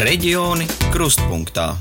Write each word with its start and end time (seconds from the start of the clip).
Reģioni 0.00 0.64
krustpunktā. 0.94 1.74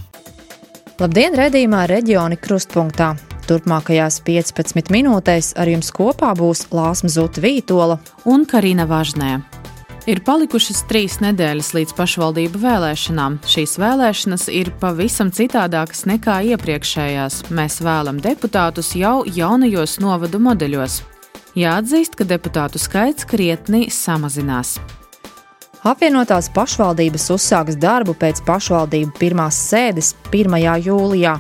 Labdien, 1.00 1.38
redzījumā 1.40 1.86
reģioni 1.88 2.36
krustpunktā. 2.36 3.14
Turpmākajās 3.48 4.18
15 4.28 4.92
minūtēs 4.92 5.54
ar 5.56 5.72
jums 5.72 5.88
kopā 5.96 6.34
būs 6.36 6.66
Lāsma 6.76 7.08
Zuta 7.14 7.40
Vītola 7.40 7.96
un 8.28 8.44
Karina 8.44 8.84
Važnē. 8.90 9.38
Ir 10.12 10.20
palikušas 10.28 10.84
trīs 10.92 11.22
nedēļas 11.24 11.72
līdz 11.78 11.96
pašvaldību 11.96 12.60
vēlēšanām. 12.60 13.40
Šīs 13.48 13.80
vēlēšanas 13.80 14.50
ir 14.52 14.76
pavisam 14.84 15.32
citādākas 15.32 16.04
nekā 16.12 16.42
iepriekšējās. 16.52 17.46
Mēs 17.56 17.80
vēlam 17.88 18.20
deputātus 18.20 18.98
jau 19.00 19.22
jaunajos 19.24 20.02
novadu 20.04 20.44
modeļos. 20.44 21.06
Jāatzīst, 21.56 22.20
ka 22.20 22.28
deputātu 22.28 22.84
skaits 22.84 23.24
krietni 23.24 23.88
samazinās. 23.88 24.76
Apvienotās 25.88 26.50
pašvaldības 26.52 27.30
uzsāks 27.32 27.78
darbu 27.80 28.12
pēc 28.20 28.42
pašvaldību 28.44 29.14
pirmās 29.16 29.56
sēdes 29.70 30.12
1. 30.28 30.52
jūlijā. 30.84 31.40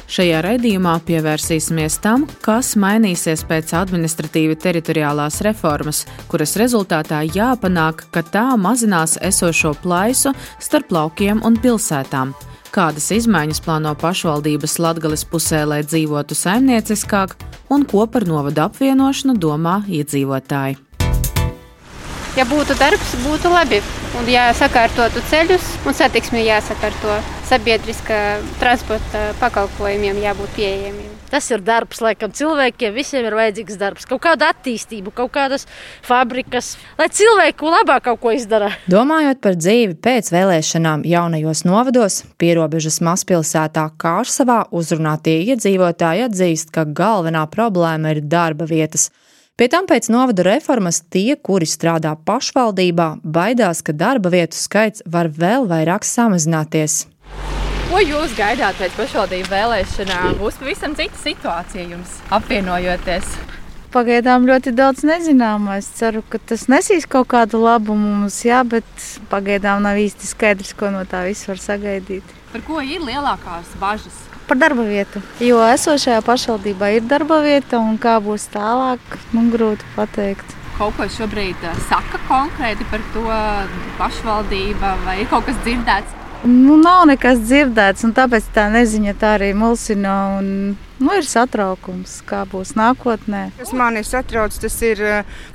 Šajā 0.07 0.39
raidījumā 0.45 0.93
pievērsīsimies 1.03 1.97
tam, 1.99 2.23
kas 2.39 2.77
mainīsies 2.79 3.41
pēc 3.49 3.73
administratīvi 3.75 4.55
teritoriālās 4.63 5.41
reformas, 5.43 6.05
kuras 6.31 6.55
rezultātā 6.61 7.25
jāpanāk, 7.27 8.05
ka 8.15 8.23
tā 8.23 8.45
mazinās 8.55 9.17
esošo 9.19 9.73
plaisu 9.83 10.31
starp 10.63 10.95
laukiem 10.95 11.43
un 11.43 11.59
pilsētām. 11.59 12.31
Kādas 12.71 13.11
izmaiņas 13.19 13.59
plāno 13.67 13.91
pašvaldības 13.99 14.79
Latvijas 14.79 15.27
pusē, 15.27 15.65
lai 15.67 15.83
dzīvotu 15.83 16.39
saimnieciskāk, 16.39 17.35
un 17.67 17.83
ko 17.83 18.07
par 18.07 18.27
novadu 18.27 18.63
apvienošanu 18.69 19.35
domā 19.35 19.81
iedzīvotāji? 19.91 20.86
Ja 22.37 22.43
būtu 22.45 22.75
darbs, 22.77 23.15
būtu 23.23 23.49
labi. 23.49 23.79
Un, 24.19 24.27
ja 24.29 24.51
sakārtotu 24.53 25.23
ceļus 25.31 25.63
un 25.89 25.95
satiksmi 25.97 26.43
jāsakārto, 26.45 27.15
sabiedriskā 27.49 28.19
transporta 28.61 29.31
pakalpojumiem 29.39 30.19
jābūt 30.21 30.53
pieejamiem. 30.53 31.15
Tas 31.31 31.49
ir 31.49 31.63
darbs, 31.65 31.97
laikam, 31.97 32.29
cilvēkiem 32.37 32.93
visiem 32.93 33.25
ir 33.25 33.35
vajadzīgs 33.35 33.79
darbs, 33.81 34.05
kaut 34.05 34.21
kāda 34.23 34.51
attīstība, 34.53 35.11
kaut 35.17 35.33
kādas 35.33 35.65
fabrikas, 36.05 36.75
lai 37.01 37.09
cilvēku 37.09 37.73
labāk 37.73 38.05
kaut 38.05 38.21
ko 38.21 38.35
izdara. 38.37 38.69
Domājot 38.85 39.41
par 39.41 39.57
dzīvi 39.57 39.97
pēc 39.97 40.29
vēlēšanām 40.37 41.09
jaunajos 41.09 41.65
novados, 41.65 42.21
pierobežas 42.37 43.01
mazpilsētā 43.01 43.89
Kārsavā 43.97 44.67
uzrunātie 44.69 45.39
iedzīvotāji 45.49 46.29
atzīst, 46.29 46.69
ka 46.69 46.85
galvenā 46.85 47.47
problēma 47.49 48.13
ir 48.13 48.21
darba 48.29 48.69
vietas. 48.69 49.09
Pie 49.57 49.65
tam 49.73 49.87
pēc 49.89 50.05
novada 50.13 50.43
reformas 50.45 50.99
tie, 51.09 51.33
kuri 51.33 51.65
strādā 51.65 52.11
pašvaldībā, 52.29 53.07
baidās, 53.25 53.79
ka 53.81 53.95
darba 53.97 54.29
vietu 54.29 54.53
skaits 54.53 55.01
var 55.09 55.31
vēl 55.33 55.65
vairāk 55.65 56.05
samazināties. 56.05 57.07
Ko 57.89 57.97
jūs 58.03 58.35
gaidāt 58.37 58.77
pēc 58.77 58.93
pašvaldību 58.99 59.49
vēlēšanām? 59.49 60.37
Būs 60.37 60.61
pavisam 60.61 60.93
cita 60.99 61.17
situācija 61.23 61.87
jums 61.89 62.13
apvienojoties. 62.37 63.33
Pagaidām 63.97 64.45
ļoti 64.45 64.75
daudz 64.77 65.01
nezināmā. 65.09 65.79
Es 65.81 65.89
ceru, 65.97 66.21
ka 66.21 66.37
tas 66.37 66.67
nesīs 66.69 67.09
kaut 67.09 67.31
kādu 67.33 67.63
labumu 67.65 68.13
mums, 68.13 68.43
jā, 68.45 68.61
bet 68.61 68.85
pagaidām 69.33 69.81
nav 69.81 69.97
īsti 69.97 70.35
skaidrs, 70.35 70.77
ko 70.77 70.93
no 70.93 71.01
tā 71.09 71.25
viss 71.25 71.49
var 71.49 71.57
sagaidīt. 71.65 72.37
Par 72.53 72.61
ko 72.69 72.85
ir 72.85 73.01
lielākās 73.01 73.73
bažas? 73.81 74.26
Par 74.47 74.57
darba 74.57 74.85
vietu. 74.87 75.19
Jo 75.43 75.59
esošajā 75.67 76.21
pašvaldībā 76.23 76.93
ir 76.95 77.07
darba 77.07 77.41
vieta, 77.43 77.81
un 77.83 77.97
kā 77.99 78.15
būs 78.23 78.47
tālāk, 78.53 79.17
man 79.35 79.49
grūti 79.51 79.83
pateikt. 79.95 80.55
Kaut 80.77 80.95
ko 80.95 81.07
šobrīd 81.09 81.65
saka 81.89 82.21
konkrēti 82.29 82.85
par 82.87 83.03
to 83.11 83.25
pašvaldība, 83.99 84.93
vai 85.03 85.19
ir 85.23 85.29
kaut 85.31 85.49
kas 85.49 85.59
dzirdēts? 85.65 86.15
Nu, 86.45 86.77
nav 86.79 87.07
nekas 87.09 87.41
dzirdēts, 87.43 88.05
un 88.07 88.13
tāpēc 88.15 88.47
tā 88.55 88.67
neziņa 88.71 89.15
tā 89.19 89.33
arī 89.39 89.51
mulsina. 89.57 90.13
Un, 90.37 90.77
nu, 90.99 91.11
ir 91.17 91.27
satraukums, 91.27 92.21
kā 92.27 92.43
būs 92.49 92.75
nākotnē. 92.77 93.47
Kas 93.59 93.73
manī 93.77 94.03
satrauc, 94.07 94.55
tas 94.61 94.79
ir, 94.85 95.03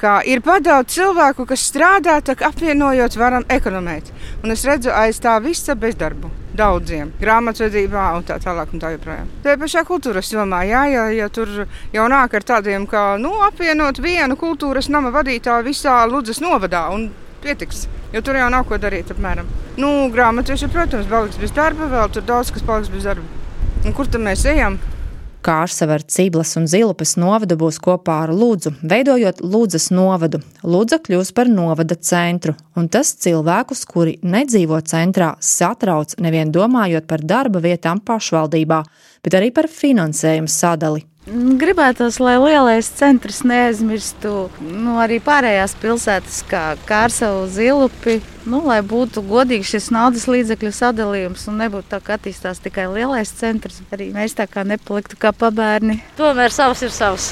ka 0.03 0.21
ir 0.29 0.43
padaudz 0.45 0.95
cilvēku, 0.97 1.47
kas 1.49 1.67
strādā, 1.71 2.21
tā 2.25 2.37
apvienojot, 2.51 3.19
varam 3.21 3.49
ekonomēt. 3.49 4.13
Un 4.43 4.55
es 4.55 4.65
redzu 4.69 4.93
aiz 4.95 5.21
tā 5.23 5.39
visa 5.43 5.77
bezdarbu 5.79 6.31
daudziem 6.57 7.13
grāmatvedībā 7.21 8.11
un 8.17 8.27
tā 8.29 8.39
tālāk. 8.43 8.73
Un 8.73 8.81
tā 8.83 8.93
joprojām. 8.95 9.29
Tā 9.45 9.57
pašā 9.61 9.83
kultūras 9.89 10.31
jomā, 10.33 10.63
jā, 10.69 10.85
ja, 10.93 11.09
ja 11.13 11.29
tur 11.33 11.51
jau 11.93 12.07
nāk 12.13 12.37
ar 12.37 12.47
tādiem, 12.53 12.87
ka 12.89 13.17
nu, 13.21 13.35
apvienot 13.47 14.01
vienu 14.03 14.37
kultūras 14.41 14.91
nama 14.93 15.13
vadītāju 15.15 15.67
visā 15.69 15.99
Ludzas 16.09 16.41
novadā. 16.45 16.87
Pietiks, 17.43 17.87
jo 18.15 18.23
tur 18.23 18.39
jau 18.39 18.49
nav 18.53 18.69
ko 18.69 18.79
darīt. 18.79 19.11
Apmēram. 19.13 19.49
Nu, 19.81 19.91
grāmatveži, 20.15 20.71
protams, 20.73 21.09
paliks 21.11 21.41
bez 21.43 21.55
darba, 21.57 21.89
vēl 21.91 22.13
tur 22.15 22.27
daudz 22.29 22.53
kas 22.55 22.65
paliks 22.67 22.93
bez 22.93 23.09
darba. 23.09 23.27
Un 23.83 23.97
kur 23.97 24.07
tad 24.07 24.23
mēs 24.23 24.45
ejam? 24.47 24.79
Kārsavara, 25.43 26.05
Ciblas 26.07 26.55
un 26.59 26.69
Zilupes 26.71 27.17
novada 27.19 27.57
būs 27.59 27.81
kopā 27.83 28.21
ar 28.25 28.33
Lūdzu, 28.35 28.77
veidojot 28.87 29.43
Lūdzas 29.43 29.91
novadu. 29.95 30.39
Lūdza 30.63 31.01
kļūs 31.03 31.33
par 31.35 31.51
novada 31.51 31.99
centru, 31.99 32.55
un 32.79 32.87
tas 32.93 33.11
cilvēkus, 33.25 33.85
kuri 33.91 34.19
nedzīvo 34.23 34.79
centrā, 34.87 35.35
satrauc 35.43 36.15
nevien 36.23 36.55
domājot 36.55 37.09
par 37.11 37.25
darba 37.27 37.63
vietām 37.65 38.01
pašvaldībā, 38.01 38.83
bet 39.27 39.39
arī 39.39 39.51
par 39.55 39.71
finansējumu 39.71 40.51
sadali. 40.51 41.07
Gribētos, 41.27 42.17
lai 42.19 42.35
lielais 42.43 42.89
centrs 42.99 43.45
neaizmirstu 43.47 44.49
nu, 44.63 44.97
arī 44.99 45.21
pārējās 45.23 45.77
pilsētas, 45.79 46.41
kā 46.51 46.65
Kārsava, 46.89 47.45
Zilupi. 47.47 48.19
Nu, 48.43 48.59
lai 48.67 48.81
būtu 48.83 49.23
godīgs 49.23 49.71
šis 49.71 49.85
naudas 49.95 50.25
līdzekļu 50.27 50.73
sadalījums 50.75 51.45
un 51.51 51.61
nebūtu 51.63 51.87
tā, 51.93 52.01
ka 52.03 52.17
attīstās 52.17 52.59
tikai 52.65 52.89
lielais 52.91 53.31
centrs. 53.39 53.79
Arī 53.95 54.09
mēs 54.15 54.35
tā 54.35 54.49
kā 54.51 54.65
nepaliktu 54.67 55.19
kā 55.21 55.31
pabērni. 55.31 56.01
Tomēr 56.19 56.51
savs 56.55 56.83
ir 56.83 56.91
savs. 56.91 57.29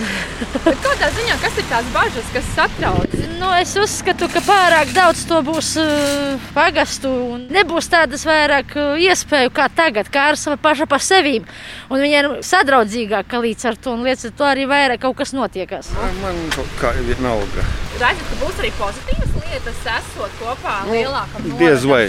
Kādā 0.85 1.11
ziņā, 1.17 1.39
kas 1.43 1.59
ir 1.59 1.67
tās 1.71 1.89
bažas, 1.95 2.31
kas 2.35 2.47
satrauc? 2.55 3.17
Nu, 3.41 3.51
es 3.59 3.73
uzskatu, 3.81 4.29
ka 4.31 4.43
pārāk 4.47 4.93
daudz 4.95 5.25
to 5.27 5.41
būs 5.43 5.73
uh, 5.83 6.47
pagastu 6.55 7.11
un 7.35 7.47
nebūs 7.51 7.91
tādas 7.91 8.23
vairāk 8.29 8.77
uh, 8.79 8.95
iespēju 9.01 9.51
kā 9.57 9.67
tagad, 9.75 10.13
kā 10.13 10.29
ar 10.31 10.39
savu 10.39 10.61
pašu 10.63 10.87
par 10.91 11.03
sevi. 11.03 11.41
Un 11.91 12.05
viņa 12.05 12.23
ir 12.23 12.31
sadraudzīgāka 12.47 13.43
līdz 13.43 13.67
ar 13.73 13.81
to 13.83 13.97
un 13.97 14.07
līdz 14.07 14.29
ar 14.31 14.39
to 14.39 14.51
arī 14.53 14.71
vairāk 14.71 15.03
kaut 15.03 15.19
kas 15.25 15.35
notiekās. 15.35 15.91
Man 16.23 16.39
kaut 16.55 16.79
kā 16.79 16.95
ir 17.01 17.11
vienalga. 17.11 17.67
Redzat, 17.99 18.27
ka 18.29 18.43
būs 18.45 18.63
arī 18.63 18.75
pozitīvas 18.79 19.30
lietas, 19.51 19.81
esot 19.99 20.41
kopā 20.41 20.81
Nu, 20.87 20.95
lielākam 20.95 21.51
Diez 21.59 21.87
vai. 21.89 22.09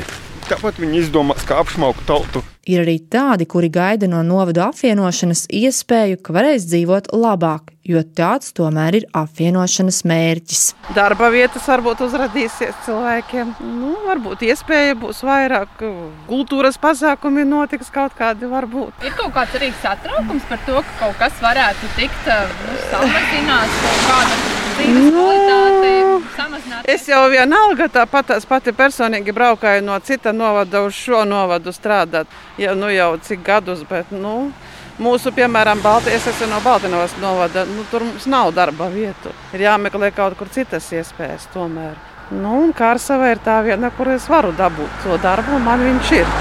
Tāpat 0.51 0.81
viņi 0.81 1.05
izdomās, 1.05 1.45
kā 1.47 1.61
apšaukt 1.61 2.03
tautu. 2.09 2.41
Ir 2.67 2.83
arī 2.83 2.97
tādi, 3.09 3.47
kuri 3.49 3.71
gaida 3.73 4.09
no 4.09 4.19
novadu 4.25 4.61
apvienošanas 4.65 5.47
iespēju, 5.49 6.19
ka 6.21 6.33
varēs 6.35 6.67
dzīvot 6.69 7.09
labāk, 7.15 7.71
jo 7.87 8.03
tāds 8.17 8.51
tomēr 8.57 8.99
ir 8.99 9.07
apvienošanas 9.17 10.01
mērķis. 10.11 10.63
Darba 10.97 11.31
vietas 11.33 11.65
varbūt 11.71 12.03
uzrādīsies 12.05 12.83
cilvēkiem. 12.85 13.55
Nu, 13.79 13.95
varbūt 14.05 14.45
iespēja 14.49 14.97
būs 15.01 15.23
vairāk, 15.25 15.81
kultūras 16.29 16.77
pasākumi 16.81 17.47
notiks 17.49 17.89
kaut 17.93 18.17
kādi. 18.19 18.49
Varbūt. 18.51 19.05
Ir 19.07 19.15
kaut 19.17 19.33
kāds 19.37 19.57
arī 19.57 19.71
satraukums 19.81 20.49
par 20.51 20.61
to, 20.67 20.81
ka 20.81 20.97
kaut 21.05 21.21
kas 21.21 21.39
varētu 21.41 21.95
tikt 21.97 22.33
nu, 22.33 22.81
samazināts, 22.91 23.79
kaut 23.85 24.09
kāda 24.11 24.60
dzīves 24.77 25.11
kvalitāte 25.15 25.91
samazināt. 26.35 26.89
Es 26.89 27.07
jau 27.09 27.21
vienalga 27.31 27.87
tāpat 27.91 28.33
pati 28.47 28.73
personīgi 28.75 29.33
braukāju 29.35 29.83
no 29.85 29.97
cita 29.99 30.33
novada 30.33 30.83
uz 30.85 30.95
šo 30.97 31.23
novadu 31.25 31.73
strādāt. 31.75 32.27
Ja, 32.57 32.75
nu 32.75 32.91
jau 32.91 33.17
cik 33.21 33.43
gadus, 33.45 33.83
bet 33.89 34.11
nu, 34.11 34.51
mūsu, 34.99 35.33
piemēram, 35.35 35.81
Baltijas, 35.81 36.27
es 36.27 36.35
esmu 36.35 36.51
no 36.53 36.61
Baltiņas 36.65 37.17
novada, 37.21 37.65
nu, 37.65 37.85
tur 37.91 38.05
mums 38.05 38.27
nav 38.27 38.53
darba 38.55 38.89
vietu. 38.93 39.33
Ir 39.53 39.67
jāmeklē 39.67 40.11
kaut 40.15 40.37
kur 40.39 40.51
citas 40.51 40.91
iespējas 40.91 41.49
tomēr. 41.53 41.97
Nu, 42.31 42.69
Kārsava 42.77 43.33
ir 43.33 43.41
tā 43.43 43.59
viena, 43.65 43.91
kur 43.91 44.13
es 44.13 44.29
varu 44.31 44.53
dabūt 44.55 45.03
to 45.03 45.17
darbu, 45.19 45.57
un 45.57 45.67
man 45.67 45.83
viņš 45.83 46.15
ir. 46.21 46.31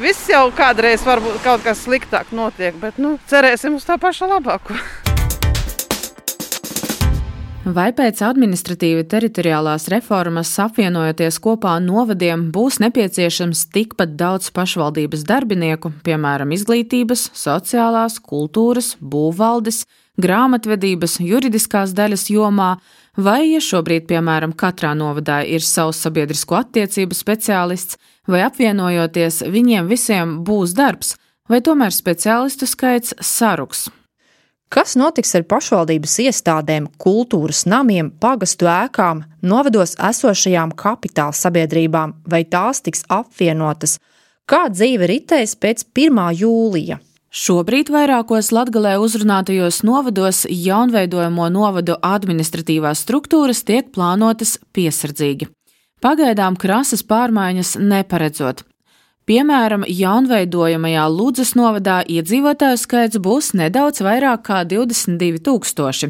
Viss 0.00 0.30
jau 0.32 0.46
kādreiz 0.56 1.04
varbūt 1.04 1.42
kaut 1.44 1.60
kas 1.66 1.84
sliktāk 1.84 2.32
notiek, 2.32 2.72
bet 2.80 2.96
nu, 2.96 3.18
cerēsim 3.28 3.76
uz 3.76 3.84
tā 3.84 4.00
paša 4.00 4.30
labāko. 4.30 4.80
Vai 7.70 7.90
pēc 7.94 8.18
administratīvi 8.24 9.04
teritoriālās 9.06 9.84
reformas 9.92 10.50
apvienojoties 10.58 11.36
kopā 11.44 11.76
novadiem 11.84 12.48
būs 12.54 12.80
nepieciešams 12.82 13.66
tikpat 13.74 14.16
daudz 14.18 14.48
pašvaldības 14.56 15.22
darbinieku, 15.28 15.92
piemēram, 16.06 16.50
izglītības, 16.56 17.28
sociālās, 17.36 18.16
kultūras, 18.24 18.96
būvvaldes, 18.98 19.84
grāmatvedības, 20.18 21.20
juridiskās 21.22 21.94
daļas 21.94 22.26
jomā, 22.32 22.72
vai, 23.14 23.52
ja 23.52 23.62
šobrīd, 23.62 24.08
piemēram, 24.10 24.56
katrā 24.56 24.96
novadā 24.98 25.42
ir 25.46 25.62
savs 25.62 26.02
sabiedrisko 26.02 26.58
attiecību 26.64 27.14
speciālists, 27.14 28.00
vai 28.26 28.42
apvienojoties, 28.48 29.44
viņiem 29.46 29.86
visiem 29.92 30.40
būs 30.48 30.74
darbs, 30.74 31.14
vai 31.46 31.62
tomēr 31.62 31.94
speciālistu 31.94 32.66
skaits 32.66 33.14
saruks. 33.20 33.90
Kas 34.70 34.92
notiks 34.94 35.32
ar 35.34 35.42
pašvaldības 35.50 36.12
iestādēm, 36.22 36.84
kultūras 37.02 37.64
namiem, 37.66 38.12
pagastu 38.22 38.68
ēkām, 38.70 39.24
novados 39.42 39.96
esošajām 39.98 40.76
kapitāla 40.78 41.34
sabiedrībām, 41.34 42.12
vai 42.30 42.44
tās 42.46 42.78
tiks 42.86 43.02
apvienotas? 43.10 43.96
Kā 44.46 44.68
dzīve 44.70 45.08
ritēs 45.10 45.56
pēc 45.58 45.82
1. 45.90 46.22
jūlija? 46.38 47.00
Šobrīd 47.34 47.90
vairākos 47.90 48.52
latgalē 48.54 48.96
uzrunātajos 49.02 49.82
novados 49.86 50.44
jaunveidojamo 50.46 51.50
novadu 51.50 51.98
administratīvās 52.06 53.02
struktūras 53.02 53.66
tiek 53.66 53.90
plānotas 53.90 54.56
piesardzīgi. 54.70 55.50
Pagaidām 55.98 56.54
krasas 56.54 57.02
pārmaiņas 57.02 57.74
neparedzot. 57.82 58.62
Piemēram, 59.30 59.84
jaunveidojamajā 59.86 61.02
Lūdzes 61.14 61.52
novadā 61.54 62.00
iedzīvotāju 62.02 62.78
skaits 62.82 63.20
būs 63.22 63.52
nedaudz 63.54 64.02
vairāk 64.02 64.42
kā 64.48 64.64
22 64.66 65.38
tūkstoši. 65.46 66.08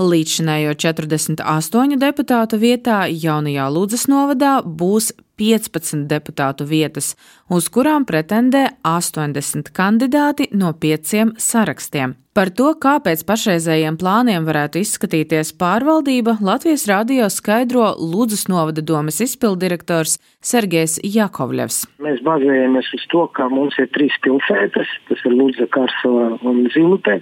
Līdzšinējo 0.00 0.72
48 0.80 2.00
deputātu 2.00 2.62
vietā 2.62 3.02
jaunajā 3.12 3.68
Lūdzes 3.68 4.06
novadā 4.08 4.54
būs 4.64 5.10
15 5.36 6.08
deputātu 6.08 6.64
vietas, 6.64 7.12
uz 7.52 7.68
kurām 7.68 8.08
pretendē 8.08 8.70
80 8.80 9.68
kandidāti 9.76 10.48
no 10.56 10.72
pieciem 10.72 11.36
sarakstiem. 11.36 12.16
Par 12.34 12.50
to, 12.50 12.72
kāpēc 12.82 13.20
pašreizējiem 13.28 13.94
plāniem 13.94 14.42
varētu 14.42 14.80
izskatīties 14.82 15.52
pārvaldība, 15.54 16.32
Latvijas 16.42 16.88
radio 16.90 17.28
skaidro 17.30 17.92
Lūdzes 17.94 18.48
novada 18.50 18.82
domas 18.82 19.20
izpildirektors 19.22 20.16
Sergejs 20.42 20.96
Jakovļevs. 21.06 21.76
Mēs 22.02 22.18
bazējamies 22.26 22.90
uz 22.98 23.04
to, 23.12 23.22
ka 23.38 23.46
mums 23.52 23.78
ir 23.78 23.86
trīs 23.94 24.18
pilsētas, 24.26 24.90
tas 25.06 25.22
ir 25.22 25.36
Lūdza, 25.38 25.68
Karsova 25.78 26.32
un 26.42 26.64
Zilutē. 26.74 27.20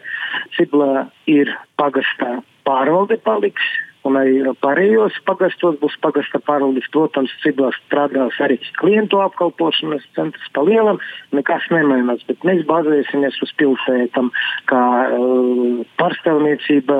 Ciblā 0.56 1.04
ir 1.28 1.52
pagastā 1.76 2.38
pārvalde 2.64 3.20
paliks, 3.20 3.68
un 4.08 4.18
arī 4.18 4.40
pārējos 4.62 5.18
pagastos 5.28 5.78
būs 5.82 5.94
pagasta 6.04 6.40
pārvaldis. 6.46 6.88
Protams, 6.94 7.32
citos 7.44 7.76
strādās 7.86 8.38
arī 8.42 8.58
klientu 8.80 9.20
apkalpošanas 9.22 10.04
centrs 10.16 10.48
pa 10.54 10.64
lielam, 10.66 10.98
nekas 11.36 11.68
nemainās, 11.72 12.24
bet 12.28 12.42
mēs 12.48 12.64
bazēsimies 12.68 13.38
uz 13.44 13.54
pilsētām, 13.60 14.32
kā 14.70 14.82
uh, 15.06 15.84
pārstāvniecība, 16.00 16.98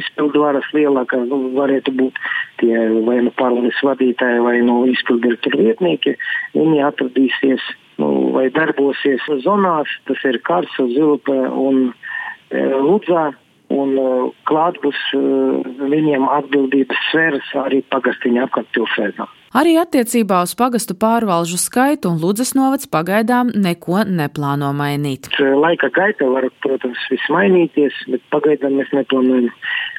izpildvaras 0.00 0.68
lielāka 0.76 1.20
nu, 1.26 1.42
varētu 1.58 1.94
būt 2.00 2.18
tie 2.62 2.74
vai 3.06 3.20
nu 3.26 3.34
pārvaldes 3.38 3.84
vadītāji 3.84 4.42
vai 4.46 4.58
nu 4.64 4.82
izpildirektoru 4.92 5.66
vietnieki. 5.66 6.16
Viņi 6.56 6.82
atradīsies 6.88 7.68
nu, 8.00 8.08
vai 8.36 8.48
darbosies 8.54 9.24
zonās, 9.44 9.90
tas 10.08 10.24
ir 10.28 10.40
Karsa, 10.46 10.88
Zilupe 10.94 11.36
un 11.36 11.84
e, 11.90 12.64
Ludzā 12.80 13.30
un 13.72 13.94
uh, 14.00 14.30
klāt 14.48 14.78
būs 14.84 14.98
uh, 15.16 15.60
viņiem 15.92 16.28
atbildības 16.28 17.06
sfēras 17.08 17.54
arī 17.64 17.82
pagastiņa 17.92 18.48
apkārtpilsētā. 18.48 19.28
Arī 19.52 19.74
attiecībā 19.76 20.38
uz 20.46 20.54
pagastu 20.56 20.94
pārvalžu 20.96 21.58
skaitu 21.60 22.08
un 22.08 22.16
Ludzas 22.22 22.54
novads 22.56 22.88
pagaidām 22.88 23.50
neko 23.52 24.00
neplāno 24.08 24.70
mainīt. 24.72 25.28
Laika 25.36 25.90
gaitā 25.92 26.24
var, 26.32 26.46
protams, 26.64 27.02
viss 27.12 27.28
mainīties, 27.28 27.98
bet 28.08 28.24
pagaidām 28.32 28.78
mēs 28.80 28.88
neplānojam 28.96 29.50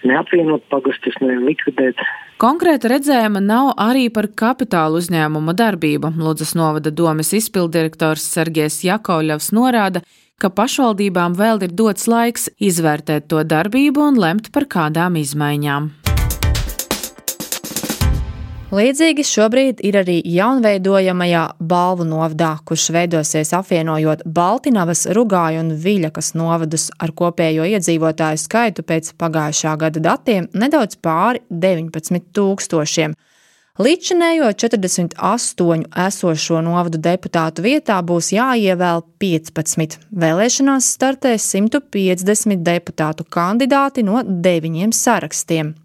neapvienot 0.10 0.66
pagastus, 0.74 1.20
ne 1.22 1.38
likvidēt. 1.46 2.02
Konkrēta 2.42 2.90
redzējuma 2.96 3.44
nav 3.46 3.76
arī 3.78 4.08
par 4.10 4.32
kapitālu 4.34 4.98
uzņēmuma 5.04 5.54
darbību. 5.54 6.16
Ludzas 6.18 6.58
novada 6.58 6.90
domas 6.90 7.30
izpildirektors 7.38 8.26
Sergejs 8.34 8.82
Jakovļevs 8.88 9.54
norāda, 9.54 10.02
ka 10.42 10.50
pašvaldībām 10.50 11.38
vēl 11.38 11.70
ir 11.70 11.78
dots 11.78 12.10
laiks 12.10 12.50
izvērtēt 12.58 13.30
to 13.30 13.46
darbību 13.46 14.10
un 14.10 14.24
lemt 14.26 14.50
par 14.52 14.66
kādām 14.66 15.22
izmaiņām. 15.22 15.94
Līdzīgi 18.74 19.22
šobrīd 19.22 19.82
ir 19.86 20.00
arī 20.00 20.16
jaunveidojamajā 20.34 21.42
balvu 21.62 22.08
novadā, 22.10 22.56
kurš 22.66 22.88
veidosies 22.96 23.52
apvienojot 23.54 24.24
Baltinavas, 24.26 25.04
Rugāju 25.14 25.60
un 25.62 25.70
Viļakas 25.84 26.32
novadus 26.34 26.88
ar 26.98 27.14
kopējo 27.14 27.68
iedzīvotāju 27.70 28.42
skaitu 28.42 28.86
pēc 28.90 29.12
pagājušā 29.22 29.76
gada 29.84 30.02
datiem 30.08 30.48
nedaudz 30.58 30.98
pāri 31.06 31.44
19 31.52 32.26
tūkstošiem. 32.34 33.14
Līdzinējo 33.78 34.50
48 34.66 35.86
esošo 36.08 36.66
novadu 36.66 36.98
deputātu 36.98 37.68
vietā 37.68 38.00
būs 38.02 38.32
jāievēl 38.34 39.06
15. 39.22 40.02
Vēlēšanās 40.26 40.90
startēs 40.98 41.46
150 41.60 42.66
deputātu 42.66 43.30
kandidāti 43.30 44.02
no 44.10 44.26
deviņiem 44.26 44.98
sarakstiem. 44.98 45.76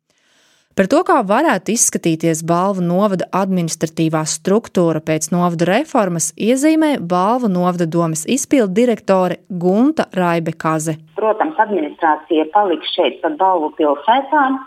Par 0.78 0.86
to, 0.86 1.00
kā 1.02 1.16
varētu 1.26 1.72
izskatīties 1.74 2.44
balvu 2.46 2.84
novada 2.86 3.26
administratīvā 3.34 4.20
struktūra 4.30 5.00
pēc 5.02 5.24
novada 5.32 5.66
reformas, 5.66 6.28
iezīmē 6.38 6.90
balvu 7.12 7.48
novada 7.50 7.88
domas 7.90 8.22
izpildu 8.30 8.76
direktore 8.76 9.40
Gunta 9.64 10.06
Raibekaze. 10.14 10.94
Protams, 11.18 11.58
administrācija 11.64 12.44
paliks 12.54 12.92
šeit 12.94 13.18
par 13.24 13.34
balvu 13.40 13.72
pilsētām, 13.80 14.60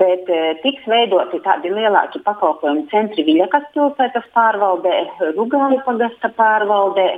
bet 0.00 0.32
e, 0.32 0.40
tiks 0.64 0.88
veidoti 0.88 1.42
tādi 1.44 1.74
lielāki 1.76 2.24
pakalpojumu 2.24 2.86
centri 2.94 3.26
Viļakas 3.28 3.68
pilsētas 3.76 4.32
pārvaldē, 4.32 4.96
Rugāju 5.36 5.82
pagasta 5.84 6.32
pārvaldē 6.40 7.10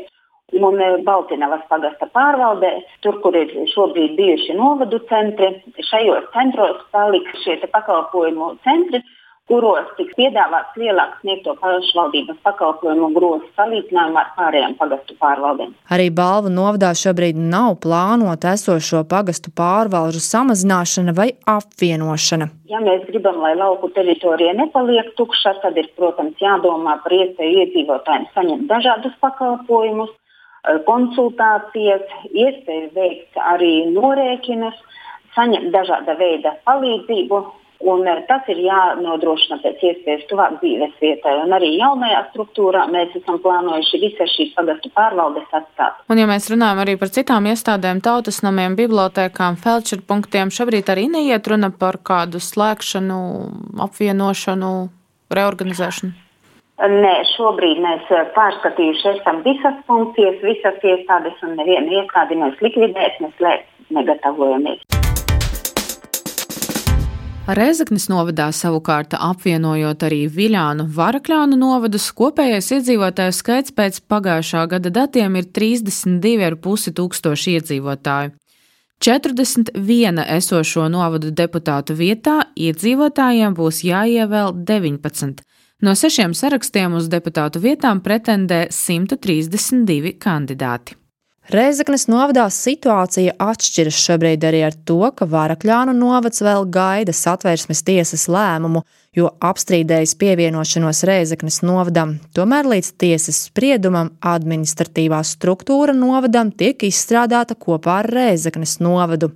un 0.53 0.79
Baltinavas 1.05 1.65
pagasta 1.69 2.07
pārvaldē, 2.15 2.71
tur, 3.03 3.21
kur 3.25 3.37
ir 3.37 3.51
šobrīd 3.73 4.17
bijuši 4.19 4.57
novadu 4.59 5.01
centri. 5.11 5.51
Šajos 5.91 6.31
centros 6.37 6.83
paliks 6.93 7.45
šie 7.45 7.61
pakalpojumu 7.73 8.55
centri 8.65 9.03
kuros 9.51 9.89
tiks 9.99 10.15
piedāvāts 10.17 10.77
lielāks 10.81 11.21
sniegto 11.21 11.53
pašvaldības 11.61 12.39
pakalpojumu 12.47 13.11
grozs 13.17 13.51
salīdzinājumā 13.59 14.23
ar 14.23 14.31
pārējām 14.39 14.77
pagastu 14.79 15.17
pārvaldēm. 15.21 15.75
Arī 15.93 16.09
balvu 16.21 16.53
novadā 16.55 16.95
šobrīd 16.97 17.37
nav 17.53 17.77
plānota 17.85 18.55
esošo 18.57 19.03
pagastu 19.11 19.53
pārvalžu 19.61 20.23
samazināšana 20.25 21.17
vai 21.19 21.29
apvienošana. 21.57 22.49
Ja 22.73 22.81
mēs 22.85 23.05
gribam, 23.11 23.43
lai 23.45 23.53
lauku 23.61 23.93
teritorija 23.93 24.57
nepaliek 24.57 25.13
tukša, 25.19 25.59
tad 25.63 25.77
ir, 25.81 25.93
protams, 25.99 26.41
jādomā 26.41 26.97
par 27.05 27.13
iespēju 27.13 27.67
iedzīvotājiem 27.67 28.29
saņemt 28.33 28.69
dažādus 28.73 29.19
pakalpojumus, 29.21 30.15
konsultācijas, 30.87 32.07
iespēju 32.33 32.91
veikt 32.95 33.43
arī 33.53 33.75
norēķinus, 33.93 34.81
saņemt 35.37 35.73
dažāda 35.75 36.17
veida 36.21 36.55
palīdzību 36.65 37.43
Un 37.85 38.07
eh, 38.09 38.21
tas 38.29 38.47
ir 38.49 38.61
jānodrošina 38.65 39.59
pēc 39.61 39.83
iespējas 39.91 40.25
tuvāk 40.31 40.57
dzīves 40.63 40.95
vietai. 41.03 41.35
Un 41.43 41.53
arī 41.53 41.75
jaunajā 41.77 42.23
struktūrā 42.31 42.87
mēs 42.93 43.13
esam 43.19 43.41
plānojuši 43.45 44.01
visas 44.01 44.33
šīs 44.33 44.55
pagastu 44.57 44.93
pārvaldes 44.97 45.53
atstāt. 45.53 46.01
Un, 46.09 46.21
ja 46.23 46.29
mēs 46.31 46.49
runājam 46.53 46.81
arī 46.85 46.97
par 47.01 47.13
citām 47.13 47.51
iestādēm, 47.51 48.01
tautas 48.05 48.41
namiem, 48.47 48.79
bibliotekām, 48.79 49.61
felčerpunktiem, 49.61 50.55
šobrīd 50.55 50.95
arī 50.95 51.09
neiet 51.13 51.51
runa 51.51 51.73
par 51.77 52.01
kādu 52.01 52.41
slēgšanu, 52.41 53.21
apvienošanu, 53.85 54.75
reorganizēšanu. 55.35 56.24
Nē, 56.75 57.13
šobrīd 57.37 57.79
mēs 57.79 58.09
eh, 58.11 58.25
pārskatījuši 58.35 59.07
esam 59.13 59.45
visas 59.45 59.77
funkcijas, 59.87 60.41
visas 60.43 60.81
iestādes 60.83 61.39
un 61.47 61.55
nevienu 61.55 62.01
iestādi 62.01 62.35
mēs 62.41 62.59
likvidēt, 62.67 63.21
mēs 63.23 63.37
slēgt 63.39 63.93
negatavojamies. 63.95 64.83
Rezeknes 67.47 68.09
novadā 68.11 68.49
savukārt 68.57 69.15
apvienojot 69.15 70.03
arī 70.03 70.25
Viļānu 70.27 70.89
Varakļānu 70.97 71.61
novadus, 71.61 72.09
kopējais 72.11 72.73
iedzīvotāju 72.81 73.39
skaits 73.39 73.71
pēc 73.77 74.03
pagājušā 74.11 74.67
gada 74.75 74.91
datiem 74.91 75.39
ir 75.39 75.47
32,5 75.55 76.97
tūkstoši 76.99 77.59
iedzīvotāju. 77.61 78.35
41 79.05 80.25
esošo 80.41 80.91
novadu 80.91 81.31
deputātu 81.31 81.95
vietā 81.95 82.41
iedzīvotājiem 82.59 83.55
būs 83.55 83.85
jāievēl 83.87 84.57
19. 84.67 85.45
No 85.85 85.93
sešiem 85.93 86.33
sarakstiem 86.33 86.95
uz 86.97 87.11
deputātu 87.13 87.61
vietām 87.61 87.99
pretendē 88.01 88.71
132 88.73 90.15
kandidāti. 90.17 90.95
Reizeknas 91.53 92.07
novadā 92.09 92.47
situācija 92.49 93.35
atšķiras 93.37 93.99
šobrīd 94.07 94.47
arī 94.49 94.63
ar 94.65 94.79
to, 94.89 95.03
ka 95.13 95.29
Vārakļānu 95.29 95.93
novads 95.99 96.41
vēl 96.47 96.65
gaida 96.73 97.13
satversmes 97.13 97.85
tiesas 97.85 98.25
lēmumu, 98.33 98.81
jo 99.13 99.29
apstrīdējis 99.45 100.17
pievienošanos 100.25 101.05
Reizeknas 101.05 101.61
novadam. 101.69 102.17
Tomēr 102.33 102.71
līdz 102.73 102.95
tiesas 103.05 103.45
spriedumam 103.51 104.15
administratīvā 104.25 105.21
struktūra 105.35 105.93
novadam 105.93 106.49
tiek 106.49 106.89
izstrādāta 106.89 107.61
kopā 107.61 108.01
ar 108.07 108.15
Reizeknas 108.23 108.79
novadu. 108.81 109.35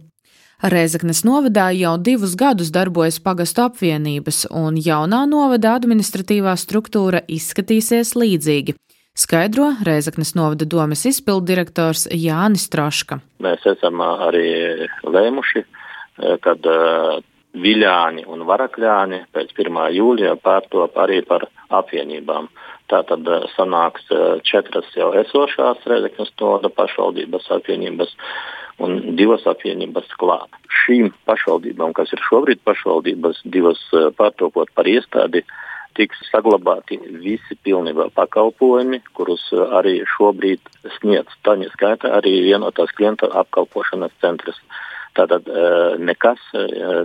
Reizeknes 0.58 1.20
novadā 1.22 1.68
jau 1.70 1.92
divus 2.02 2.32
gadus 2.34 2.72
darbojas 2.74 3.20
pagastu 3.22 3.62
apvienības, 3.62 4.48
un 4.50 4.74
jaunā 4.74 5.20
novada 5.30 5.76
administratīvā 5.78 6.56
struktūra 6.58 7.20
izskatīsies 7.30 8.16
līdzīgi. 8.18 8.74
Skaidro 9.14 9.68
Reizeknes 9.86 10.34
novada 10.34 10.66
domas 10.66 11.04
izpildirektors 11.06 12.08
Jānis 12.10 12.66
Traška. 12.74 13.20
Mēs 13.38 13.62
esam 13.70 14.02
arī 14.02 14.48
lēmuši, 15.06 15.62
kad 16.42 16.66
Viļāni 17.54 18.26
un 18.26 18.42
Varakļāni 18.50 19.22
pēc 19.30 19.54
1. 19.54 19.78
jūlijā 19.94 20.34
pārtop 20.42 20.98
arī 20.98 21.20
par 21.22 21.46
apvienībām. 21.70 22.50
Tātad 22.88 23.26
sanāks 23.52 24.06
četras 24.48 24.86
jau 24.96 25.10
esošās 25.20 25.84
Reizeknes 25.90 26.30
novada 26.40 26.70
pašvaldības 26.72 27.50
apvienības 27.58 28.14
un 28.82 28.98
divas 29.18 29.46
apvienības 29.50 30.10
klāt. 30.20 30.54
Šīm 30.82 31.10
pašvaldībām, 31.28 31.94
kas 31.96 32.12
ir 32.14 32.22
šobrīd 32.28 32.62
pašvaldības, 32.66 33.42
divas 33.44 33.80
eh, 33.92 34.10
pārtopot 34.18 34.70
par 34.74 34.88
iestādi, 34.90 35.44
tiks 35.98 36.20
saglabāti 36.30 37.00
visi 37.24 37.56
pilnībā 37.66 38.08
pakalpojumi, 38.16 39.02
kurus 39.18 39.48
eh, 39.52 39.64
arī 39.80 39.96
šobrīd 40.16 40.62
sniedz. 40.98 41.34
Tā 41.46 41.58
skaitā 41.74 42.14
arī 42.20 42.38
vienotās 42.46 42.94
klienta 42.96 43.30
apkalpošanas 43.42 44.14
centrs. 44.22 44.60
Tātad 45.18 45.48
eh, 45.50 45.98
nekas 45.98 46.38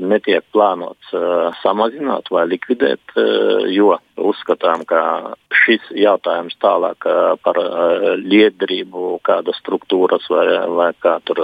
netiek 0.03 0.45
plānots 0.53 1.15
samazināt 1.63 2.29
vai 2.29 2.45
likvidēt, 2.51 3.15
jo 3.73 3.95
uzskatām, 4.17 4.83
ka 4.89 5.01
šis 5.63 5.83
jautājums 5.97 6.55
tālāk 6.61 7.07
par 7.43 7.59
liederību, 8.19 9.19
kādas 9.25 9.57
struktūras 9.61 10.25
vai, 10.31 10.45
vai 10.77 10.89
kā 11.03 11.17
tur 11.27 11.41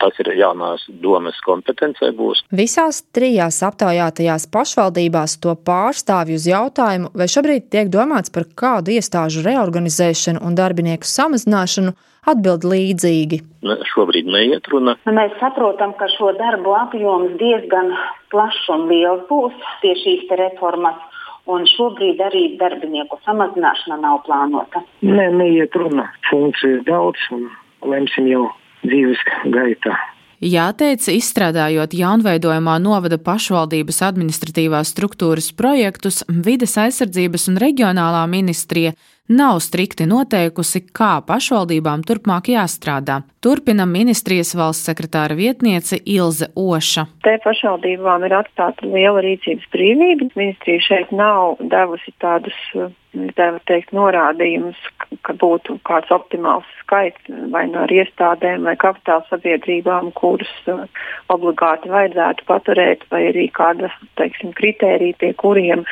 tas 0.00 0.20
ir 0.22 0.32
jaunās 0.38 0.86
domas 1.02 1.38
kompetencē 1.46 2.12
būs. 2.16 2.44
Visās 2.54 3.02
trijās 3.16 3.62
aptaujātajās 3.66 4.48
pašvaldībās 4.52 5.38
to 5.42 5.56
pārstāvju 5.66 6.40
uz 6.40 6.48
jautājumu, 6.50 7.12
vai 7.16 7.30
šobrīd 7.30 7.70
tiek 7.72 7.92
domāts 7.92 8.32
par 8.32 8.48
kādu 8.58 8.96
iestāžu 8.96 9.44
reorganizēšanu 9.46 10.44
un 10.46 10.58
darbinieku 10.58 11.08
samazināšanu, 11.08 11.96
atbild 12.26 12.66
līdzīgi. 12.66 13.38
Ne, 13.66 13.76
šobrīd 13.92 14.28
neiet 14.30 14.66
runa. 14.72 14.96
Nu, 15.06 15.14
mēs 15.14 15.34
saprotam, 15.40 15.94
ka 15.98 16.08
šo 16.16 16.32
darbu 16.38 16.74
apjoms 16.74 17.36
diezgan 17.40 17.92
plašs 18.32 18.66
un 18.74 18.88
liels 18.90 19.22
būs 19.30 19.54
pie 19.82 19.94
šīs 20.02 20.26
reformas 20.40 20.98
un 21.50 21.66
šobrīd 21.76 22.20
arī 22.22 22.42
darbinieku 22.60 23.18
samazināšana 23.26 24.00
nav 24.02 24.22
plānota. 24.26 24.82
Nē, 25.06 25.30
neiet 25.38 25.76
runa. 25.78 26.08
Funkciju 26.30 26.80
ir 26.80 26.84
daudz 26.88 27.30
un 27.36 27.48
lemsim 27.86 28.28
jau 28.30 28.44
dzīves 28.84 29.22
gaitā. 29.54 29.96
Jāteic, 30.36 31.00
izstrādājot 31.08 31.94
jaunveidojumā 31.96 32.74
novada 32.84 33.16
pašvaldības 33.16 34.02
administratīvās 34.04 34.90
struktūras 34.92 35.48
projektus, 35.56 36.20
vides 36.28 36.76
aizsardzības 36.76 37.48
un 37.48 37.56
reģionālā 37.62 38.26
ministrija 38.28 38.92
nav 39.28 39.60
strikti 39.64 40.06
noteikusi, 40.06 40.82
kā 40.96 41.20
pašvaldībām 41.26 42.04
turpmāk 42.06 42.50
jāstrādā. 42.54 43.20
Turpina 43.42 43.86
ministrijas 43.86 44.54
valsts 44.58 44.88
sekretāra 44.88 45.36
vietniece 45.38 45.98
Ilze 46.04 46.50
Oša. 46.56 47.06
Te 47.26 47.36
pašvaldībām 47.44 48.26
ir 48.26 48.36
atstāta 48.40 48.86
liela 48.86 49.22
rīcības 49.24 49.66
brīvība. 49.74 50.30
Ministrija 50.36 50.86
šeit 50.88 51.12
nav 51.14 51.60
devusi 51.60 52.14
tādus 52.22 52.56
tā 53.36 53.48
teikt, 53.68 53.92
norādījums, 53.96 54.78
ka 55.26 55.34
būtu 55.38 55.78
kāds 55.86 56.10
optimāls 56.14 56.66
skaits 56.82 57.30
vai 57.52 57.66
no 57.70 57.84
nu 57.84 57.98
iestādēm 57.98 58.66
vai 58.66 58.76
kapitāla 58.80 59.24
sabiedrībām, 59.30 60.12
kuras 60.18 60.50
uh, 60.70 60.84
obligāti 61.32 61.90
vajadzētu 61.92 62.46
paturēt, 62.48 63.04
vai 63.10 63.26
arī 63.30 63.46
kāda 63.54 63.90
teiksim, 64.20 64.52
kritērija, 64.56 65.18
pie 65.20 65.32
kuriem 65.40 65.84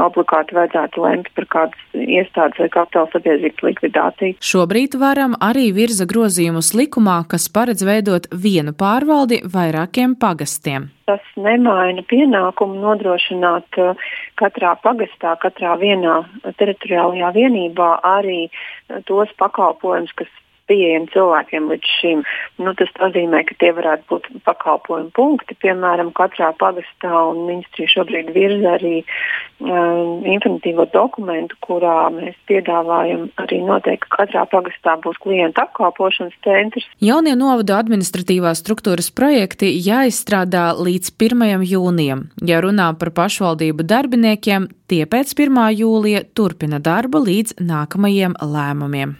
obligāti 0.00 0.56
vajadzētu 0.58 1.04
lemt 1.04 1.32
par 1.36 1.48
kādas 1.56 1.98
iestādes 1.98 2.60
vai 2.62 2.70
kapitāla 2.76 3.10
sabiedrības 3.14 3.66
likvidāciju. 3.70 4.38
Šobrīd 4.52 4.96
varam 5.00 5.36
arī 5.40 5.70
virza 5.76 6.08
grozījumus 6.10 6.74
likumā, 6.78 7.22
kas 7.30 7.50
paredz 7.52 7.84
veidot 7.86 8.30
vienu 8.34 8.76
pārvaldi 8.76 9.42
vairākiem 9.50 10.18
pagastiem 10.20 10.90
tas 11.10 11.30
nemaina 11.36 12.06
pienākumu 12.06 12.78
nodrošināt 12.84 13.80
uh, 13.82 14.10
katrā 14.40 14.76
pagastā, 14.84 15.34
katrā 15.42 15.74
vienā 15.82 16.20
teritoriālajā 16.60 17.32
vienībā 17.36 17.90
arī 18.14 18.44
uh, 18.46 19.00
tos 19.10 19.34
pakalpojumus, 19.42 20.14
kas 20.22 20.30
pieejami 20.70 21.10
cilvēkiem 21.14 21.68
līdz 21.72 21.92
šim. 21.98 22.24
Nu, 22.62 22.74
tas 22.78 22.90
nozīmē, 23.00 23.42
ka 23.48 23.56
tie 23.60 23.72
varētu 23.76 24.06
būt 24.10 24.28
pakalpojumu 24.46 25.10
punkti. 25.16 25.56
Piemēram, 25.62 26.12
katrā 26.16 26.52
pagastā 26.60 27.10
un 27.32 27.44
ministrija 27.48 27.90
šobrīd 27.96 28.30
virza 28.36 28.76
arī 28.78 29.00
um, 29.02 30.22
informatīvo 30.24 30.86
dokumentu, 30.94 31.58
kurā 31.64 32.10
mēs 32.14 32.36
piedāvājam 32.50 33.28
arī 33.42 33.60
noteikti, 33.66 34.08
ka 34.08 34.22
katrā 34.22 34.46
pagastā 34.52 34.96
būs 35.02 35.18
klienta 35.22 35.66
apkalpošanas 35.66 36.36
centrs. 36.46 36.88
Jaunie 37.02 37.34
novadu 37.38 37.74
administratīvās 37.76 38.62
struktūras 38.64 39.10
projekti 39.14 39.72
jāizstrādā 39.76 40.70
līdz 40.78 41.14
1. 41.16 41.66
jūnijam. 41.70 42.28
Ja 42.46 42.60
runā 42.64 42.90
par 43.00 43.12
pašvaldību 43.16 43.86
darbiniekiem, 43.88 44.68
tie 44.90 45.02
pēc 45.10 45.34
1. 45.36 45.58
jūlija 45.80 46.24
turpina 46.34 46.80
darbu 46.82 47.24
līdz 47.26 47.58
nākamajiem 47.64 48.38
lēmumiem. 48.40 49.18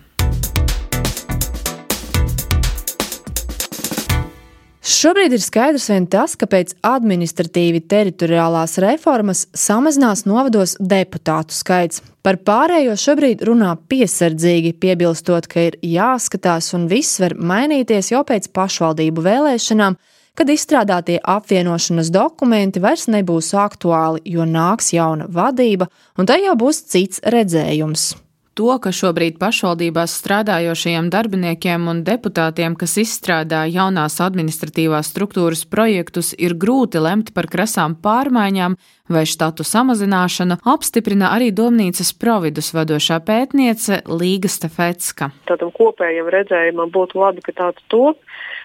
Šobrīd 5.01 5.33
ir 5.33 5.41
skaidrs 5.41 5.87
vien 5.89 6.05
tas, 6.13 6.35
ka 6.37 6.45
pēc 6.51 6.75
administratīvi 6.85 7.81
teritoriālās 7.89 8.75
reformas 8.85 9.47
samazinās 9.57 10.27
novados 10.29 10.75
deputātu 10.77 11.57
skaits. 11.57 12.03
Par 12.21 12.37
pārējo 12.45 12.99
šobrīd 13.01 13.47
runā 13.49 13.71
piesardzīgi, 13.89 14.75
piebilstot, 14.83 15.49
ka 15.49 15.71
ir 15.71 15.81
jāskatās 15.81 16.75
un 16.77 16.85
viss 16.93 17.17
var 17.23 17.33
mainīties 17.33 18.13
jau 18.13 18.21
pēc 18.29 18.51
pašvaldību 18.53 19.25
vēlēšanām, 19.25 19.97
kad 20.37 20.53
izstrādātie 20.53 21.17
apvienošanas 21.25 22.13
dokumenti 22.13 22.83
vairs 22.85 23.09
nebūs 23.09 23.55
aktuāli, 23.57 24.21
jo 24.37 24.45
nāks 24.45 24.93
jauna 24.93 25.31
vadība 25.33 25.89
un 26.21 26.29
tajā 26.29 26.59
būs 26.61 26.85
cits 26.93 27.25
redzējums 27.25 28.11
to, 28.55 28.71
ka 28.83 28.93
šobrīd 28.95 29.39
pašvaldībās 29.41 30.15
strādājošajiem 30.21 31.11
darbiniekiem 31.13 31.89
un 31.91 32.03
deputātiem, 32.07 32.77
kas 32.79 32.97
izstrādā 33.03 33.65
jaunās 33.71 34.21
administratīvās 34.25 35.11
struktūras 35.13 35.65
projektus, 35.71 36.33
ir 36.39 36.57
grūti 36.59 37.03
lemt 37.03 37.35
par 37.37 37.49
krasām 37.51 37.97
pārmaiņām 38.03 38.77
vai 39.11 39.25
štatu 39.27 39.67
samazināšanu, 39.67 40.61
apstiprina 40.71 41.33
arī 41.35 41.51
domnīcas 41.55 42.13
providus 42.15 42.71
vadošā 42.77 43.19
pētniece 43.27 44.03
Līga 44.07 44.51
Stefetska. 44.51 45.33
Tādam 45.51 45.73
kopējam 45.75 46.31
redzējumam 46.31 46.93
būtu 46.95 47.19
labi, 47.19 47.43
ka 47.47 47.57
tāds 47.57 47.83
top 47.91 48.23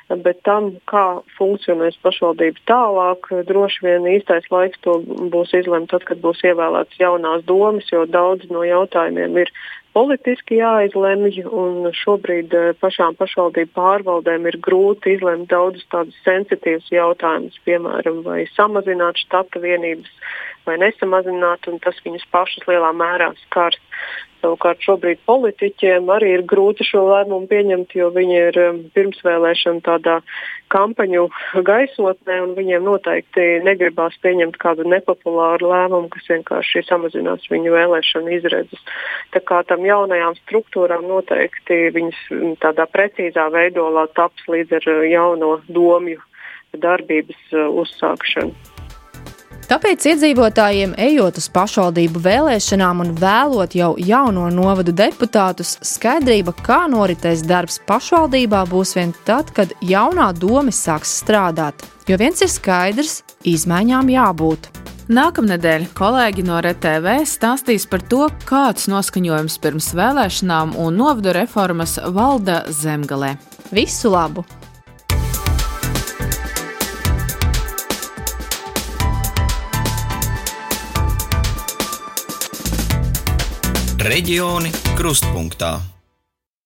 bet 0.10 0.42
tam, 0.46 0.74
kā 0.90 1.22
funkcionēs 1.38 1.98
pašvaldība 2.06 2.62
tālāk, 2.70 3.32
droši 3.48 3.86
vien 3.88 4.10
īstais 4.16 4.46
laiks 4.54 4.82
to 4.86 5.00
būs 5.34 5.54
izlemt 5.58 5.90
tad, 5.94 6.06
kad 6.06 6.22
būs 6.22 6.44
ievēlētas 6.46 7.02
jaunās 7.02 7.46
domas, 7.50 7.90
jo 7.92 8.06
daudz 8.06 8.46
no 8.54 8.62
jautājumiem 8.68 9.42
ir 9.42 9.52
politiski 9.96 10.60
jāizlemj, 10.60 11.46
un 11.48 11.90
šobrīd 11.96 12.54
eh, 12.54 12.72
pašām 12.82 13.16
pašvaldību 13.20 13.72
pārvaldēm 13.78 14.50
ir 14.52 14.60
grūti 14.64 15.16
izlemt 15.16 15.48
daudzus 15.54 15.88
tādus 15.94 16.18
sensitīvus 16.28 16.92
jautājumus, 16.92 17.58
piemēram, 17.68 18.22
vai 18.28 18.44
samazināt 18.54 19.22
štata 19.24 19.64
vienības 19.64 20.12
vai 20.68 20.78
nesamazināt, 20.82 21.68
un 21.72 21.82
tas 21.84 21.98
viņus 22.06 22.28
pašus 22.34 22.68
lielā 22.70 22.92
mērā 22.96 23.32
skars. 23.46 23.82
Savukārt 24.46 24.84
šobrīd 24.86 25.24
politiķiem 25.26 26.10
arī 26.14 26.36
ir 26.36 26.44
grūti 26.46 26.86
šo 26.86 27.02
lēmumu 27.08 27.48
pieņemt, 27.50 27.96
jo 27.98 28.12
viņi 28.14 28.36
ir 28.38 28.60
um, 28.62 28.82
pirmsvēlēšana 28.94 29.82
tādā 29.86 30.20
kampaņu 30.74 31.24
gaisotnē, 31.66 32.38
un 32.44 32.54
viņiem 32.58 32.86
noteikti 32.86 33.48
negribās 33.66 34.18
pieņemt 34.22 34.60
kādu 34.62 34.86
nepopulāru 34.92 35.72
lēmumu, 35.72 36.12
kas 36.14 36.30
vienkārši 36.36 36.86
samazinās 36.86 37.50
viņu 37.50 37.74
vēlēšanu 37.74 38.38
izredzes. 38.38 38.86
Tā 39.34 39.42
kā 39.42 39.64
tam 39.66 39.88
jaunajām 39.88 40.38
struktūrām 40.44 41.10
noteikti 41.10 41.82
viņas 41.98 42.24
mm, 42.36 42.56
tādā 42.62 42.86
precīzā 42.92 43.50
veidolā 43.56 44.06
taps 44.14 44.46
līdz 44.52 44.78
ar 44.78 44.90
uh, 44.94 45.04
jauno 45.10 45.56
domju 45.66 46.22
darbības 46.86 47.56
uh, 47.56 47.72
uzsākšanu. 47.82 48.85
Tāpēc 49.66 50.04
iedzīvotājiem, 50.12 50.92
ejot 51.02 51.40
uz 51.42 51.48
pašvaldību 51.50 52.20
vēlēšanām 52.22 53.00
un 53.02 53.14
vēlot 53.18 53.74
jau 53.74 53.96
jauno 53.98 54.44
novadu 54.54 54.94
deputātus, 54.94 55.80
skaidrība, 55.82 56.54
kā 56.62 56.84
noritēs 56.92 57.42
darbs 57.50 57.80
pašvaldībā, 57.90 58.62
būs 58.70 58.94
vien 58.94 59.14
tad, 59.26 59.50
kad 59.58 59.74
jaunā 59.82 60.28
doma 60.38 60.70
sāks 60.70 61.16
strādāt. 61.24 61.82
Jo 62.06 62.20
viens 62.22 62.46
ir 62.46 62.52
skaidrs, 62.54 63.24
izmaiņām 63.42 64.12
jābūt. 64.14 64.70
Nākamnedēļ 65.10 65.88
kolēģi 65.98 66.46
no 66.46 66.60
RTV 66.62 67.16
stāstīs 67.30 67.88
par 67.90 68.06
to, 68.06 68.28
kāds 68.46 68.86
noskaņojums 68.90 69.58
pirms 69.66 69.90
vēlēšanām 69.98 70.78
un 70.82 71.02
novadu 71.02 71.34
reformas 71.34 71.98
valda 72.14 72.62
Zemgalē. 72.70 73.34
Visu 73.74 74.14
labu! 74.14 74.46
Reģioni 84.06 84.70
krustpunktā. 84.94 85.95